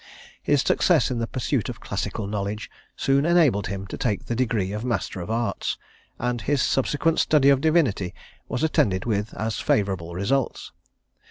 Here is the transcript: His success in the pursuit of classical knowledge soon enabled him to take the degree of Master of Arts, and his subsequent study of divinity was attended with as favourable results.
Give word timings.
His 0.41 0.63
success 0.63 1.11
in 1.11 1.19
the 1.19 1.27
pursuit 1.27 1.69
of 1.69 1.79
classical 1.79 2.25
knowledge 2.25 2.71
soon 2.95 3.23
enabled 3.23 3.67
him 3.67 3.85
to 3.85 3.97
take 3.99 4.25
the 4.25 4.35
degree 4.35 4.71
of 4.71 4.83
Master 4.83 5.21
of 5.21 5.29
Arts, 5.29 5.77
and 6.17 6.41
his 6.41 6.59
subsequent 6.63 7.19
study 7.19 7.49
of 7.49 7.61
divinity 7.61 8.15
was 8.49 8.63
attended 8.63 9.05
with 9.05 9.31
as 9.35 9.59
favourable 9.59 10.15
results. 10.15 10.71